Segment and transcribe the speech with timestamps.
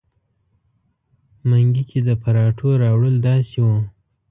[1.49, 3.77] منګي کې د پراټو راوړل داسې وو.